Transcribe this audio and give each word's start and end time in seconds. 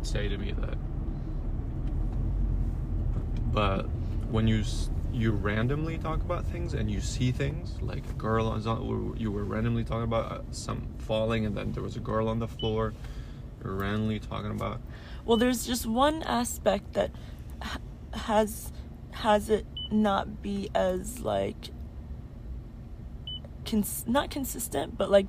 would 0.00 0.06
say 0.06 0.28
to 0.28 0.38
me 0.38 0.52
that. 0.52 0.78
But 3.52 3.82
when 4.30 4.48
you 4.48 4.64
you 5.12 5.32
randomly 5.32 5.98
talk 5.98 6.20
about 6.22 6.46
things 6.46 6.72
and 6.72 6.90
you 6.90 7.00
see 7.00 7.32
things 7.32 7.74
like 7.82 8.08
a 8.08 8.12
girl 8.12 8.46
on 8.46 9.14
you 9.18 9.30
were 9.30 9.44
randomly 9.44 9.84
talking 9.84 10.04
about 10.04 10.32
uh, 10.32 10.40
some 10.52 10.86
falling 10.98 11.44
and 11.44 11.56
then 11.56 11.72
there 11.72 11.82
was 11.82 11.96
a 11.96 12.00
girl 12.00 12.28
on 12.28 12.38
the 12.38 12.48
floor. 12.48 12.94
You 13.62 13.70
were 13.70 13.76
randomly 13.76 14.20
talking 14.20 14.52
about. 14.52 14.80
Well, 15.26 15.36
there's 15.36 15.66
just 15.66 15.84
one 15.84 16.22
aspect 16.22 16.94
that 16.94 17.10
has 18.14 18.72
has 19.10 19.50
it 19.50 19.66
not 19.90 20.40
be 20.40 20.70
as 20.74 21.20
like 21.20 21.70
cons- 23.66 24.04
not 24.06 24.30
consistent, 24.30 24.96
but 24.96 25.10
like 25.10 25.26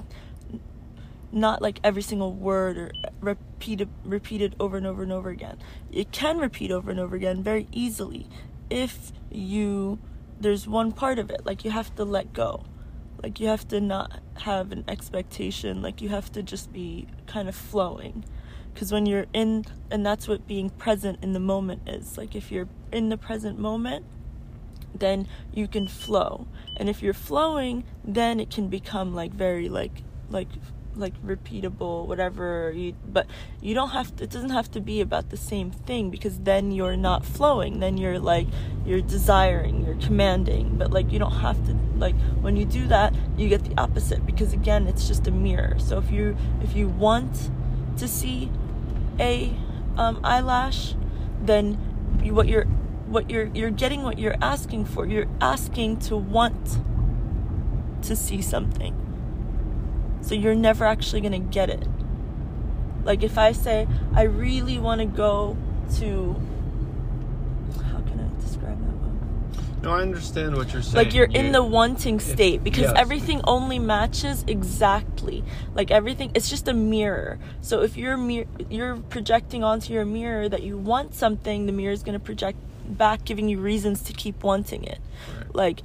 not 1.31 1.61
like 1.61 1.79
every 1.83 2.01
single 2.01 2.33
word 2.33 2.77
or 2.77 2.91
repeated 3.19 3.89
repeated 4.03 4.55
over 4.59 4.77
and 4.77 4.85
over 4.85 5.03
and 5.03 5.11
over 5.11 5.29
again. 5.29 5.57
It 5.91 6.11
can 6.11 6.37
repeat 6.37 6.71
over 6.71 6.91
and 6.91 6.99
over 6.99 7.15
again 7.15 7.43
very 7.43 7.67
easily 7.71 8.27
if 8.69 9.11
you 9.29 9.99
there's 10.39 10.67
one 10.67 10.91
part 10.91 11.19
of 11.19 11.29
it 11.29 11.45
like 11.45 11.63
you 11.63 11.71
have 11.71 11.93
to 11.95 12.03
let 12.03 12.33
go. 12.33 12.63
Like 13.21 13.39
you 13.39 13.47
have 13.47 13.67
to 13.67 13.79
not 13.79 14.19
have 14.39 14.71
an 14.71 14.83
expectation, 14.87 15.81
like 15.81 16.01
you 16.01 16.09
have 16.09 16.31
to 16.31 16.41
just 16.41 16.73
be 16.73 17.07
kind 17.27 17.47
of 17.47 17.55
flowing 17.55 18.25
because 18.73 18.91
when 18.91 19.05
you're 19.05 19.25
in 19.33 19.65
and 19.89 20.05
that's 20.05 20.27
what 20.27 20.47
being 20.47 20.69
present 20.69 21.19
in 21.21 21.33
the 21.33 21.39
moment 21.39 21.81
is 21.87 22.17
like 22.17 22.35
if 22.35 22.51
you're 22.51 22.67
in 22.91 23.09
the 23.09 23.17
present 23.17 23.59
moment 23.59 24.05
then 24.93 25.27
you 25.53 25.67
can 25.67 25.87
flow 25.87 26.47
and 26.77 26.89
if 26.89 27.01
you're 27.01 27.13
flowing 27.13 27.83
then 28.03 28.39
it 28.39 28.49
can 28.49 28.67
become 28.67 29.13
like 29.13 29.31
very 29.31 29.69
like 29.69 30.03
like 30.29 30.47
like 30.95 31.13
repeatable 31.23 32.05
whatever 32.05 32.71
you 32.75 32.93
but 33.07 33.25
you 33.61 33.73
don't 33.73 33.89
have 33.89 34.15
to, 34.15 34.23
it 34.23 34.29
doesn't 34.29 34.49
have 34.49 34.69
to 34.69 34.79
be 34.81 35.01
about 35.01 35.29
the 35.29 35.37
same 35.37 35.71
thing 35.71 36.09
because 36.09 36.39
then 36.39 36.71
you're 36.71 36.97
not 36.97 37.25
flowing 37.25 37.79
then 37.79 37.97
you're 37.97 38.19
like 38.19 38.47
you're 38.85 39.01
desiring 39.01 39.85
you're 39.85 39.95
commanding 39.95 40.77
but 40.77 40.91
like 40.91 41.11
you 41.11 41.19
don't 41.19 41.31
have 41.31 41.65
to 41.65 41.73
like 41.97 42.15
when 42.41 42.55
you 42.55 42.65
do 42.65 42.87
that 42.87 43.13
you 43.37 43.47
get 43.47 43.63
the 43.63 43.79
opposite 43.79 44.25
because 44.25 44.53
again 44.53 44.87
it's 44.87 45.07
just 45.07 45.27
a 45.27 45.31
mirror 45.31 45.77
so 45.79 45.97
if 45.97 46.11
you 46.11 46.35
if 46.61 46.75
you 46.75 46.87
want 46.87 47.49
to 47.97 48.07
see 48.07 48.51
a 49.19 49.53
um, 49.97 50.19
eyelash, 50.23 50.95
then 51.41 51.77
you, 52.23 52.33
what 52.33 52.47
you're 52.47 52.65
what 52.65 53.29
you're 53.29 53.47
you're 53.53 53.71
getting 53.71 54.03
what 54.03 54.17
you're 54.17 54.37
asking 54.41 54.85
for. 54.85 55.05
You're 55.05 55.27
asking 55.39 55.99
to 55.99 56.17
want 56.17 56.79
to 58.03 58.15
see 58.15 58.41
something. 58.41 58.95
So 60.21 60.35
you're 60.35 60.55
never 60.55 60.85
actually 60.85 61.21
gonna 61.21 61.39
get 61.39 61.69
it. 61.69 61.87
Like 63.03 63.23
if 63.23 63.37
I 63.37 63.51
say 63.51 63.87
I 64.13 64.23
really 64.23 64.77
want 64.77 64.99
to 64.99 65.05
go 65.05 65.57
to 65.97 66.35
how 67.91 67.99
can 68.01 68.19
I 68.19 68.41
describe 68.41 68.79
that 68.79 68.95
well? 68.97 69.61
No, 69.83 69.91
I 69.93 70.01
understand 70.03 70.55
what 70.55 70.71
you're 70.71 70.81
saying. 70.83 70.95
like 71.05 71.13
you're 71.13 71.25
in 71.25 71.51
the 71.51 71.63
wanting 71.63 72.19
state 72.19 72.63
because 72.63 72.83
yes. 72.83 72.93
everything 72.95 73.41
only 73.45 73.79
matches 73.79 74.43
exactly 74.47 75.43
like 75.73 75.89
everything 75.89 76.31
it's 76.35 76.49
just 76.49 76.67
a 76.67 76.73
mirror 76.73 77.39
so 77.61 77.81
if 77.81 77.97
you're 77.97 78.17
mir- 78.17 78.45
you're 78.69 78.97
projecting 78.97 79.63
onto 79.63 79.91
your 79.93 80.05
mirror 80.05 80.47
that 80.47 80.61
you 80.61 80.77
want 80.77 81.15
something 81.15 81.65
the 81.65 81.71
mirror 81.71 81.91
is 81.93 82.03
going 82.03 82.13
to 82.13 82.23
project 82.23 82.57
back 82.87 83.25
giving 83.25 83.49
you 83.49 83.59
reasons 83.59 84.01
to 84.03 84.13
keep 84.13 84.43
wanting 84.43 84.83
it 84.83 84.99
Right. 85.37 85.55
like 85.55 85.81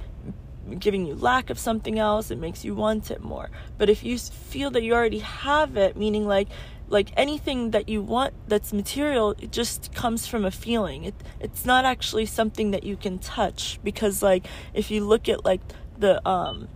giving 0.75 1.05
you 1.05 1.15
lack 1.15 1.49
of 1.49 1.59
something 1.59 1.99
else 1.99 2.31
it 2.31 2.37
makes 2.37 2.63
you 2.65 2.75
want 2.75 3.11
it 3.11 3.21
more. 3.23 3.49
But 3.77 3.89
if 3.89 4.03
you 4.03 4.17
feel 4.17 4.71
that 4.71 4.83
you 4.83 4.93
already 4.93 5.19
have 5.19 5.77
it 5.77 5.95
meaning 5.95 6.27
like 6.27 6.49
like 6.89 7.11
anything 7.17 7.71
that 7.71 7.89
you 7.89 8.01
want 8.01 8.33
that's 8.47 8.71
material 8.71 9.35
it 9.39 9.51
just 9.51 9.93
comes 9.93 10.27
from 10.27 10.45
a 10.45 10.51
feeling. 10.51 11.03
It 11.03 11.15
it's 11.39 11.65
not 11.65 11.85
actually 11.85 12.25
something 12.25 12.71
that 12.71 12.83
you 12.83 12.95
can 12.97 13.19
touch 13.19 13.79
because 13.83 14.21
like 14.21 14.47
if 14.73 14.91
you 14.91 15.05
look 15.05 15.27
at 15.29 15.45
like 15.45 15.61
the 15.97 16.25
um 16.27 16.67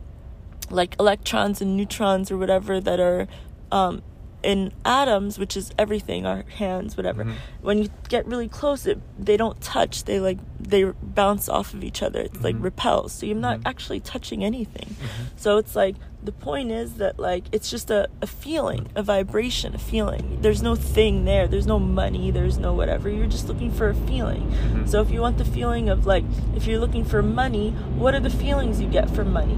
like 0.69 0.95
electrons 0.99 1.61
and 1.61 1.75
neutrons 1.75 2.31
or 2.31 2.37
whatever 2.37 2.79
that 2.79 2.99
are 2.99 3.27
um 3.71 4.01
in 4.43 4.71
atoms 4.85 5.37
which 5.37 5.55
is 5.55 5.71
everything 5.77 6.25
our 6.25 6.43
hands 6.57 6.97
whatever. 6.97 7.23
Mhm. 7.25 7.33
when 7.61 7.77
you 7.77 7.89
get 8.09 8.25
really 8.25 8.47
close 8.47 8.87
it 8.87 8.99
they 9.19 9.37
don't 9.37 9.59
touch. 9.61 10.03
They 10.05 10.19
like 10.19 10.39
they 10.59 10.83
bounce 11.03 11.47
off 11.49 11.73
of 11.73 11.83
each 11.83 12.01
other. 12.01 12.19
It's 12.21 12.41
like 12.43 12.55
Mhm. 12.55 12.63
repels. 12.63 13.11
So 13.13 13.25
you're 13.27 13.35
not 13.35 13.59
Mhm. 13.59 13.63
actually 13.67 13.99
touching 13.99 14.43
anything. 14.43 14.95
Mhm. 14.99 15.25
so 15.35 15.57
it's 15.57 15.75
like 15.75 15.95
the 16.23 16.31
point 16.31 16.71
is 16.71 16.93
that 16.95 17.19
like 17.19 17.43
it's 17.51 17.69
just 17.69 17.89
a, 17.89 18.07
a 18.21 18.27
feeling 18.27 18.87
a 18.95 19.01
vibration 19.03 19.73
a 19.75 19.79
feeling. 19.79 20.37
There's 20.41 20.61
no 20.61 20.75
thing 20.75 21.25
there. 21.25 21.47
There's 21.47 21.65
no 21.67 21.79
money. 21.79 22.29
There's 22.31 22.57
no 22.59 22.73
whatever. 22.73 23.09
You're 23.09 23.27
just 23.27 23.47
looking 23.47 23.71
for 23.71 23.89
a 23.89 23.95
feeling. 23.95 24.43
Mhm. 24.51 24.87
so 24.89 25.01
if 25.01 25.09
you 25.11 25.21
want 25.21 25.37
the 25.37 25.45
feeling 25.45 25.89
of 25.89 26.05
like 26.05 26.23
if 26.55 26.65
you're 26.67 26.79
looking 26.79 27.03
for 27.05 27.21
money 27.21 27.71
what 27.97 28.13
are 28.15 28.19
the 28.19 28.29
feelings 28.29 28.79
you 28.81 28.87
get 28.87 29.09
from 29.09 29.31
money 29.31 29.57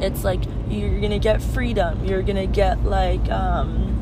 it's 0.00 0.24
like 0.24 0.40
you're 0.68 1.00
gonna 1.00 1.18
get 1.18 1.42
freedom. 1.42 2.04
You're 2.04 2.22
gonna 2.22 2.46
get 2.46 2.84
like 2.84 3.30
um 3.30 3.94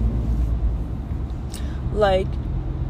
like 1.93 2.27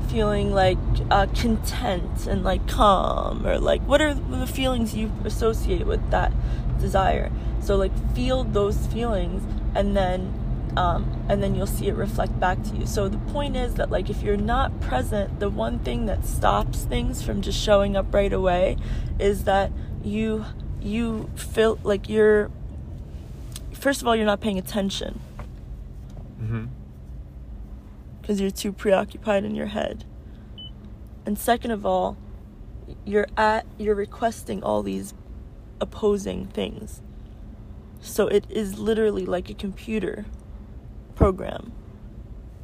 feeling 0.08 0.52
like 0.52 0.78
uh, 1.10 1.26
content 1.26 2.26
and 2.26 2.44
like 2.44 2.66
calm 2.68 3.46
or 3.46 3.58
like 3.58 3.82
what 3.82 4.00
are 4.00 4.14
the 4.14 4.46
feelings 4.46 4.94
you 4.94 5.12
associate 5.24 5.86
with 5.86 6.10
that 6.10 6.32
desire? 6.78 7.30
So 7.60 7.76
like 7.76 7.92
feel 8.14 8.44
those 8.44 8.86
feelings 8.86 9.42
and 9.74 9.96
then 9.96 10.42
um, 10.76 11.24
and 11.30 11.42
then 11.42 11.54
you'll 11.54 11.66
see 11.66 11.88
it 11.88 11.94
reflect 11.94 12.38
back 12.38 12.62
to 12.64 12.76
you. 12.76 12.86
So 12.86 13.08
the 13.08 13.18
point 13.18 13.56
is 13.56 13.74
that 13.74 13.90
like 13.90 14.10
if 14.10 14.22
you're 14.22 14.36
not 14.36 14.78
present 14.80 15.40
the 15.40 15.48
one 15.48 15.78
thing 15.78 16.06
that 16.06 16.24
stops 16.24 16.84
things 16.84 17.22
from 17.22 17.40
just 17.40 17.58
showing 17.58 17.96
up 17.96 18.12
right 18.12 18.32
away 18.32 18.76
is 19.18 19.44
that 19.44 19.72
you 20.04 20.44
you 20.80 21.30
feel 21.34 21.78
like 21.82 22.08
you're 22.08 22.50
first 23.86 24.02
of 24.02 24.08
all 24.08 24.16
you're 24.16 24.26
not 24.26 24.40
paying 24.40 24.58
attention 24.58 25.20
Mhm. 26.42 26.66
because 28.20 28.40
you're 28.40 28.50
too 28.50 28.72
preoccupied 28.72 29.44
in 29.44 29.54
your 29.54 29.66
head. 29.66 30.04
And 31.24 31.38
second 31.38 31.70
of 31.70 31.86
all, 31.86 32.16
you're 33.04 33.28
at 33.36 33.64
you're 33.78 33.94
requesting 33.94 34.60
all 34.60 34.82
these 34.82 35.14
opposing 35.80 36.46
things. 36.46 37.00
So 38.00 38.26
it 38.26 38.44
is 38.50 38.76
literally 38.76 39.24
like 39.24 39.50
a 39.50 39.54
computer 39.54 40.26
program 41.14 41.70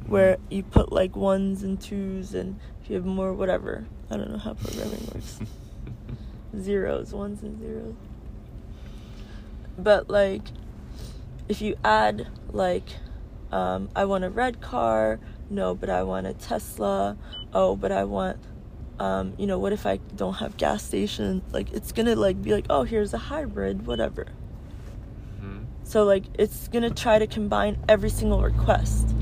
where 0.05 0.35
you 0.49 0.61
put 0.61 0.91
like 0.91 1.15
ones 1.15 1.63
and 1.63 1.79
twos 1.79 2.33
and 2.33 2.59
if 2.81 2.89
you 2.89 2.97
have 2.97 3.05
more 3.05 3.31
whatever. 3.31 3.85
I 4.11 4.17
don't 4.17 4.29
know 4.29 4.39
how 4.39 4.55
programming 4.55 5.07
works. 5.13 5.39
zeros, 6.59 7.13
ones 7.13 7.41
and 7.41 7.57
zeros. 7.61 7.95
But 9.77 10.09
like 10.09 10.49
if 11.47 11.61
you 11.61 11.75
add 11.83 12.27
like 12.51 12.87
um, 13.53 13.89
I 13.95 14.05
want 14.05 14.23
a 14.23 14.31
red 14.31 14.61
car. 14.61 15.19
No, 15.49 15.75
but 15.75 15.87
I 15.89 16.01
want 16.01 16.25
a 16.25 16.33
Tesla. 16.33 17.15
Oh, 17.53 17.75
but 17.75 17.91
I 17.91 18.03
want, 18.03 18.39
um, 18.97 19.33
you 19.37 19.45
know, 19.45 19.59
what 19.59 19.71
if 19.71 19.85
I 19.85 19.97
don't 20.15 20.33
have 20.35 20.57
gas 20.57 20.83
station? 20.83 21.43
Like, 21.51 21.71
it's 21.71 21.91
gonna 21.91 22.15
like 22.15 22.41
be 22.41 22.51
like, 22.51 22.65
oh, 22.71 22.81
here's 22.81 23.13
a 23.13 23.19
hybrid, 23.19 23.85
whatever. 23.85 24.25
Mhm. 25.39 25.65
So 25.83 26.03
like, 26.03 26.23
it's 26.33 26.67
gonna 26.67 26.89
try 26.89 27.19
to 27.19 27.27
combine 27.27 27.77
every 27.87 28.09
single 28.09 28.41
request, 28.41 29.15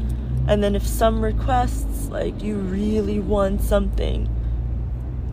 and 0.47 0.63
then 0.63 0.75
if 0.75 0.87
some 0.87 1.21
requests 1.21 2.07
like 2.07 2.41
you 2.41 2.55
really 2.55 3.19
want 3.19 3.61
something 3.61 4.29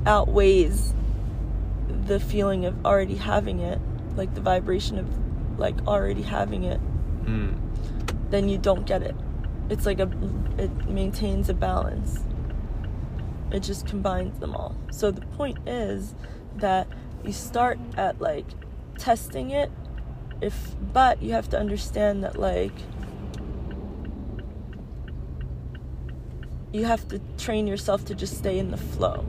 outweighs 0.06 0.93
the 2.06 2.19
feeling 2.19 2.65
of 2.65 2.84
already 2.84 3.16
having 3.16 3.60
it, 3.60 3.78
like 4.16 4.34
the 4.34 4.41
vibration 4.41 4.99
of 4.99 5.06
like 5.59 5.87
already 5.87 6.23
having 6.23 6.65
it, 6.65 6.81
Mm. 7.25 7.55
then 8.31 8.49
you 8.49 8.59
don't 8.59 8.87
get 8.87 9.03
it. 9.03 9.15
It's 9.69 9.85
like 9.85 10.01
a 10.01 10.09
it 10.57 10.89
maintains 10.89 11.49
a 11.49 11.55
balance. 11.55 12.25
It 13.50 13.61
just 13.61 13.87
combines 13.87 14.38
them 14.38 14.55
all. 14.55 14.75
So 14.91 15.11
the 15.11 15.23
point 15.23 15.59
is 15.67 16.15
that 16.56 16.87
you 17.25 17.32
start 17.32 17.79
at 17.97 18.21
like 18.21 18.47
testing 18.99 19.50
it 19.50 19.71
if 20.41 20.75
but 20.93 21.23
you 21.23 21.32
have 21.32 21.49
to 21.50 21.59
understand 21.59 22.23
that 22.25 22.38
like 22.38 22.73
you 26.73 26.85
have 26.85 27.06
to 27.09 27.19
train 27.38 27.67
yourself 27.67 28.05
to 28.06 28.15
just 28.15 28.37
stay 28.37 28.59
in 28.59 28.71
the 28.71 28.77
flow. 28.77 29.25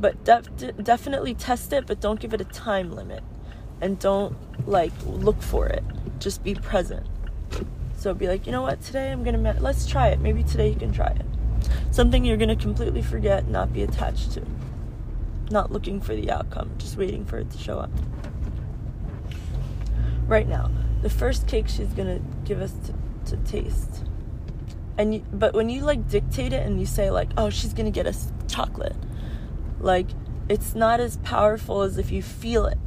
But 0.00 0.24
def- 0.24 0.48
definitely 0.82 1.34
test 1.34 1.72
it, 1.72 1.86
but 1.86 2.00
don't 2.00 2.20
give 2.20 2.32
it 2.32 2.40
a 2.40 2.44
time 2.44 2.92
limit. 2.92 3.22
And 3.80 3.98
don't 3.98 4.36
like 4.66 4.92
look 5.06 5.40
for 5.40 5.66
it. 5.66 5.84
Just 6.18 6.42
be 6.42 6.54
present. 6.54 7.06
So 7.96 8.14
be 8.14 8.28
like, 8.28 8.46
you 8.46 8.52
know 8.52 8.62
what, 8.62 8.80
today 8.82 9.10
I'm 9.10 9.24
gonna, 9.24 9.38
ma- 9.38 9.54
let's 9.60 9.86
try 9.86 10.08
it. 10.08 10.20
Maybe 10.20 10.42
today 10.44 10.68
you 10.68 10.76
can 10.76 10.92
try 10.92 11.08
it. 11.08 11.26
Something 11.90 12.24
you're 12.24 12.36
gonna 12.36 12.56
completely 12.56 13.02
forget, 13.02 13.48
not 13.48 13.72
be 13.72 13.82
attached 13.82 14.32
to. 14.32 14.42
Not 15.50 15.72
looking 15.72 16.00
for 16.00 16.14
the 16.14 16.30
outcome, 16.30 16.70
just 16.78 16.96
waiting 16.96 17.24
for 17.24 17.38
it 17.38 17.50
to 17.50 17.58
show 17.58 17.78
up. 17.78 17.90
Right 20.26 20.46
now, 20.46 20.70
the 21.02 21.10
first 21.10 21.46
cake 21.46 21.68
she's 21.68 21.88
gonna 21.88 22.20
give 22.44 22.60
us 22.60 22.72
to, 22.86 23.36
to 23.36 23.42
taste 23.44 24.04
and 24.98 25.14
you, 25.14 25.24
but 25.32 25.54
when 25.54 25.70
you 25.70 25.82
like 25.82 26.08
dictate 26.08 26.52
it 26.52 26.66
and 26.66 26.78
you 26.78 26.84
say 26.84 27.10
like 27.10 27.30
oh 27.38 27.48
she's 27.48 27.72
gonna 27.72 27.90
get 27.90 28.06
us 28.06 28.32
chocolate 28.48 28.96
like 29.78 30.08
it's 30.48 30.74
not 30.74 31.00
as 31.00 31.16
powerful 31.18 31.82
as 31.82 31.96
if 31.96 32.10
you 32.10 32.20
feel 32.20 32.66
it 32.66 32.78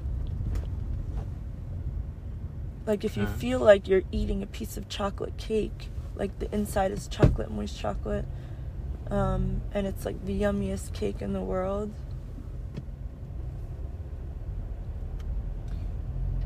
like 2.85 3.03
if 3.03 3.15
you 3.15 3.23
Yeah. 3.23 3.33
feel 3.33 3.59
like 3.59 3.87
you're 3.87 4.03
eating 4.11 4.41
a 4.41 4.47
piece 4.47 4.77
of 4.77 4.89
chocolate 4.89 5.37
cake 5.37 5.89
like 6.15 6.37
the 6.39 6.53
inside 6.53 6.91
is 6.91 7.07
chocolate 7.07 7.51
moist 7.51 7.79
chocolate 7.79 8.25
um, 9.09 9.61
and 9.73 9.85
it's 9.87 10.05
like 10.05 10.25
the 10.25 10.39
yummiest 10.41 10.93
cake 10.93 11.21
in 11.21 11.33
the 11.33 11.41
world 11.41 11.91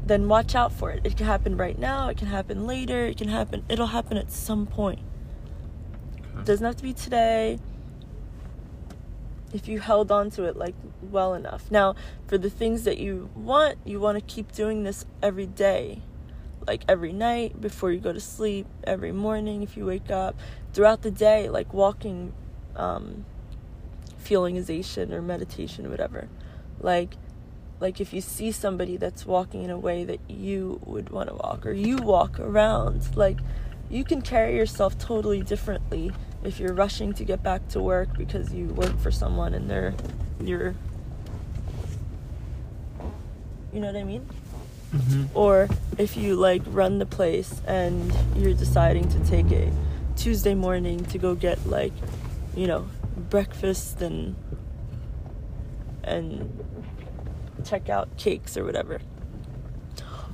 then 0.05 0.27
watch 0.27 0.53
out 0.53 0.71
for 0.71 0.91
it. 0.91 1.01
It 1.03 1.17
can 1.17 1.25
happen 1.25 1.57
right 1.57 1.77
now 1.79 2.09
it 2.09 2.17
can 2.17 2.27
happen 2.27 2.67
later 2.67 3.05
it 3.05 3.17
can 3.17 3.27
happen 3.27 3.63
it'll 3.69 3.87
happen 3.87 4.17
at 4.17 4.31
some 4.31 4.65
point. 4.65 4.99
Okay. 6.31 6.39
it 6.39 6.45
doesn't 6.45 6.65
have 6.65 6.75
to 6.77 6.83
be 6.83 6.93
today. 6.93 7.59
If 9.53 9.67
you 9.67 9.79
held 9.79 10.11
on 10.11 10.29
to 10.31 10.43
it 10.43 10.57
like 10.57 10.75
well 11.01 11.33
enough. 11.33 11.71
Now 11.71 11.95
for 12.27 12.37
the 12.37 12.49
things 12.49 12.83
that 12.83 12.97
you 12.97 13.29
want 13.35 13.77
you 13.85 13.99
want 13.99 14.17
to 14.17 14.21
keep 14.21 14.51
doing 14.51 14.83
this 14.83 15.05
every 15.23 15.47
day 15.47 16.01
like 16.67 16.83
every 16.87 17.13
night 17.13 17.59
before 17.61 17.91
you 17.91 17.99
go 17.99 18.13
to 18.13 18.19
sleep 18.19 18.65
every 18.83 19.11
morning 19.11 19.63
if 19.63 19.77
you 19.77 19.85
wake 19.85 20.09
up 20.09 20.35
throughout 20.73 21.01
the 21.01 21.11
day 21.11 21.49
like 21.49 21.73
walking 21.73 22.33
um 22.75 23.25
feelingization 24.23 25.11
or 25.11 25.21
meditation 25.21 25.85
or 25.85 25.89
whatever. 25.89 26.27
Like 26.79 27.15
like 27.79 27.99
if 27.99 28.13
you 28.13 28.21
see 28.21 28.51
somebody 28.51 28.97
that's 28.97 29.25
walking 29.25 29.63
in 29.63 29.69
a 29.69 29.77
way 29.77 30.03
that 30.03 30.19
you 30.27 30.79
would 30.85 31.09
want 31.09 31.29
to 31.29 31.35
walk 31.35 31.65
or 31.65 31.71
you 31.71 31.97
walk 31.97 32.39
around 32.39 33.15
like 33.15 33.37
you 33.89 34.03
can 34.03 34.21
carry 34.21 34.55
yourself 34.55 34.97
totally 34.97 35.41
differently 35.41 36.11
if 36.43 36.59
you're 36.59 36.73
rushing 36.73 37.13
to 37.13 37.23
get 37.23 37.43
back 37.43 37.67
to 37.67 37.81
work 37.81 38.17
because 38.17 38.53
you 38.53 38.67
work 38.67 38.97
for 38.99 39.11
someone 39.11 39.53
and 39.53 39.69
they're 39.69 39.93
you're 40.41 40.73
you 43.73 43.79
know 43.79 43.87
what 43.87 43.95
i 43.95 44.03
mean 44.03 44.25
Mhm. 44.95 45.27
or 45.33 45.67
if 45.97 46.15
you 46.15 46.35
like 46.35 46.61
run 46.67 46.99
the 46.99 47.05
place 47.05 47.61
and 47.67 48.13
you're 48.35 48.53
deciding 48.53 49.09
to 49.09 49.19
take 49.25 49.51
a 49.51 49.69
Tuesday 50.15 50.53
morning 50.53 51.03
to 51.05 51.17
go 51.17 51.35
get 51.35 51.67
like 51.67 51.91
you 52.55 52.65
know 52.67 52.87
breakfast 53.29 54.01
and 54.01 54.35
and 56.03 56.63
check 57.65 57.89
out 57.89 58.15
cakes 58.17 58.55
or 58.55 58.63
whatever. 58.63 59.01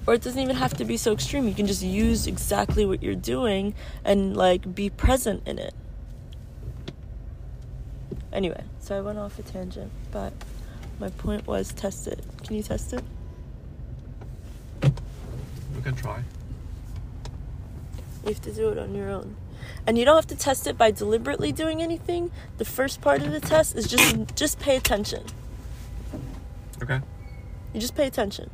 Or 0.05 0.13
it 0.15 0.21
doesn't 0.21 0.39
even 0.41 0.55
have 0.55 0.73
to 0.77 0.85
be 0.85 0.97
so 0.97 1.11
extreme. 1.13 1.47
You 1.47 1.53
can 1.53 1.67
just 1.67 1.83
use 1.83 2.27
exactly 2.27 2.85
what 2.85 3.01
you're 3.03 3.15
doing 3.15 3.73
and 4.03 4.35
like 4.35 4.75
be 4.75 4.89
present 4.89 5.41
in 5.47 5.57
it. 5.59 5.73
Anyway 8.31 8.63
so 8.79 8.97
i 8.97 9.01
went 9.01 9.17
off 9.17 9.37
a 9.39 9.43
tangent 9.43 9.91
but 10.11 10.33
my 10.99 11.09
point 11.09 11.47
was 11.47 11.71
test 11.73 12.07
it. 12.07 12.19
Can 12.43 12.55
you 12.55 12.63
test 12.63 12.93
it 12.93 13.03
try. 16.01 16.23
You 18.23 18.33
have 18.33 18.41
to 18.41 18.51
do 18.51 18.69
it 18.69 18.77
on 18.77 18.93
your 18.95 19.09
own. 19.09 19.35
And 19.85 19.97
you 19.97 20.05
don't 20.05 20.15
have 20.15 20.27
to 20.27 20.35
test 20.35 20.67
it 20.67 20.77
by 20.77 20.91
deliberately 20.91 21.51
doing 21.51 21.81
anything. 21.81 22.31
The 22.57 22.65
first 22.65 23.01
part 23.01 23.21
of 23.21 23.31
the 23.31 23.39
test 23.39 23.75
is 23.75 23.87
just 23.87 24.35
just 24.35 24.59
pay 24.59 24.75
attention. 24.75 25.23
Okay. 26.81 26.99
You 27.73 27.79
just 27.79 27.95
pay 27.95 28.07
attention. 28.07 28.49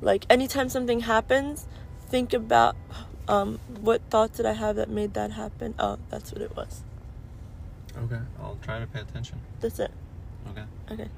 Like 0.00 0.26
anytime 0.28 0.68
something 0.68 1.00
happens, 1.00 1.66
think 2.08 2.32
about 2.32 2.76
um, 3.28 3.58
what 3.80 4.02
thought 4.10 4.34
did 4.34 4.46
I 4.46 4.52
have 4.52 4.76
that 4.76 4.90
made 4.90 5.14
that 5.14 5.32
happen? 5.32 5.74
Oh, 5.78 5.98
that's 6.10 6.32
what 6.32 6.42
it 6.42 6.54
was. 6.56 6.82
Okay. 7.96 8.20
I'll 8.40 8.58
try 8.62 8.78
to 8.80 8.86
pay 8.86 9.00
attention. 9.00 9.40
That's 9.60 9.78
it. 9.78 9.90
Okay. 10.50 10.64
Okay. 10.90 11.08